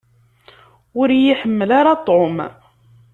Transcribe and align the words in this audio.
Ur 0.99 1.07
iyi-ḥemmel 1.11 1.69
ara 1.79 1.93
Tom. 2.07 2.35